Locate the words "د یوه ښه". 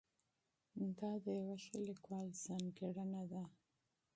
1.23-1.77